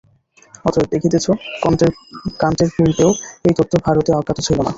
[0.65, 1.25] অতএব দেখিতেছ,
[2.41, 3.11] কাণ্টের পূর্বেও
[3.47, 4.69] এই তত্ত্ব ভারতে অজ্ঞাত ছিল না।